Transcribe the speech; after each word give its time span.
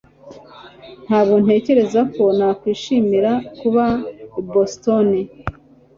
Ntabwo 1.07 1.35
ntekereza 1.43 2.01
ko 2.13 2.23
nakwishimira 2.37 3.31
kuba 3.59 3.85
i 4.39 4.41
Boston 4.51 5.07